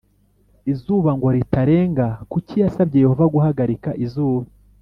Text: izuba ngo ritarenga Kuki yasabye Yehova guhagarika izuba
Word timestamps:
izuba 0.71 1.09
ngo 1.17 1.27
ritarenga 1.35 2.07
Kuki 2.31 2.55
yasabye 2.63 2.97
Yehova 3.03 3.25
guhagarika 3.33 3.89
izuba 4.05 4.47